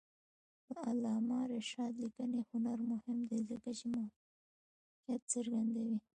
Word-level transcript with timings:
د 0.67 0.69
علامه 0.87 1.39
رشاد 1.53 1.93
لیکنی 2.03 2.39
هنر 2.49 2.79
مهم 2.91 3.17
دی 3.29 3.39
ځکه 3.49 3.69
چې 3.79 3.85
موقعیت 3.95 5.21
څرګندوي. 5.33 5.97